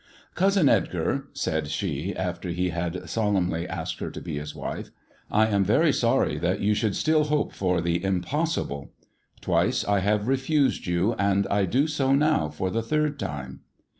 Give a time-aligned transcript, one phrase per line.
[0.41, 4.89] "Cousin Edgar," said she, after he had solemnly asked her to be his wife,"
[5.29, 8.89] I am very sorry that you should still hope for the impossible.
[9.41, 13.59] Twice I have refused you, and I do so now for the third time."